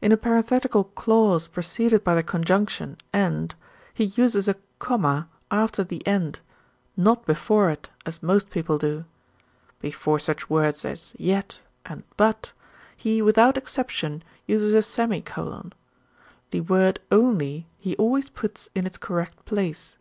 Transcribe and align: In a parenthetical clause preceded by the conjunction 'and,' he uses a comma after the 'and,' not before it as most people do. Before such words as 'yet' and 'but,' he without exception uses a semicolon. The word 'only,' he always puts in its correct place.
In 0.00 0.12
a 0.12 0.16
parenthetical 0.16 0.84
clause 0.84 1.48
preceded 1.48 2.04
by 2.04 2.14
the 2.14 2.22
conjunction 2.22 2.96
'and,' 3.12 3.56
he 3.92 4.04
uses 4.04 4.46
a 4.46 4.54
comma 4.78 5.26
after 5.50 5.82
the 5.82 6.00
'and,' 6.06 6.38
not 6.96 7.26
before 7.26 7.70
it 7.70 7.88
as 8.06 8.22
most 8.22 8.50
people 8.50 8.78
do. 8.78 9.04
Before 9.80 10.20
such 10.20 10.48
words 10.48 10.84
as 10.84 11.16
'yet' 11.18 11.60
and 11.84 12.04
'but,' 12.16 12.52
he 12.96 13.20
without 13.20 13.56
exception 13.56 14.22
uses 14.46 14.74
a 14.74 14.80
semicolon. 14.82 15.72
The 16.52 16.60
word 16.60 17.00
'only,' 17.10 17.66
he 17.76 17.96
always 17.96 18.28
puts 18.28 18.70
in 18.76 18.86
its 18.86 18.96
correct 18.96 19.44
place. 19.44 19.96